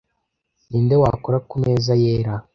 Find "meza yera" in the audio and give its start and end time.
1.63-2.33